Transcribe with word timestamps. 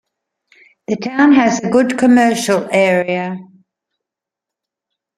The 0.87 0.95
town 0.95 1.31
has 1.33 1.59
a 1.59 1.69
good 1.69 1.95
commercial 1.99 2.67
area. 2.71 3.37